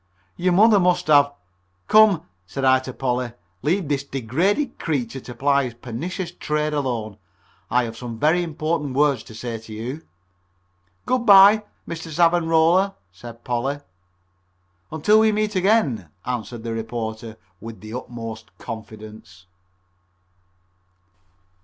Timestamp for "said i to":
2.47-2.91